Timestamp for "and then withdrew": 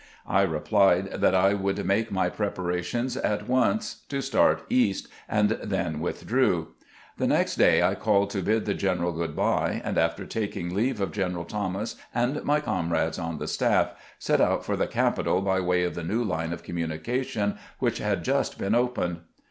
5.29-6.69